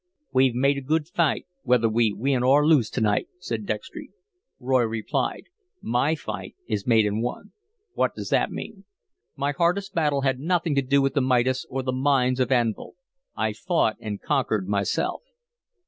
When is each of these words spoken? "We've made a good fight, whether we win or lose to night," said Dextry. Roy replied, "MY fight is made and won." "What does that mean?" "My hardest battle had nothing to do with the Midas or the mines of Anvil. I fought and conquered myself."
"We've 0.33 0.55
made 0.55 0.79
a 0.79 0.81
good 0.81 1.07
fight, 1.09 1.45
whether 1.61 1.87
we 1.87 2.11
win 2.11 2.41
or 2.41 2.65
lose 2.65 2.89
to 2.89 3.01
night," 3.01 3.27
said 3.37 3.67
Dextry. 3.67 4.09
Roy 4.59 4.81
replied, 4.81 5.43
"MY 5.79 6.15
fight 6.15 6.55
is 6.65 6.87
made 6.87 7.05
and 7.05 7.21
won." 7.21 7.51
"What 7.93 8.15
does 8.15 8.29
that 8.29 8.49
mean?" 8.49 8.85
"My 9.35 9.51
hardest 9.51 9.93
battle 9.93 10.21
had 10.21 10.39
nothing 10.39 10.73
to 10.73 10.81
do 10.81 11.03
with 11.03 11.13
the 11.13 11.21
Midas 11.21 11.67
or 11.69 11.83
the 11.83 11.91
mines 11.91 12.39
of 12.39 12.51
Anvil. 12.51 12.95
I 13.35 13.53
fought 13.53 13.97
and 14.01 14.19
conquered 14.19 14.67
myself." 14.67 15.21